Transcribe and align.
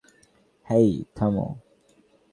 হেই, 0.67 0.89
থাম! 1.15 1.35